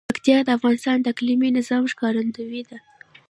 پکتیا 0.09 0.37
د 0.45 0.49
افغانستان 0.57 0.97
د 1.01 1.05
اقلیمي 1.13 1.49
نظام 1.57 1.83
ښکارندوی 1.91 2.61
ده. 2.69 2.77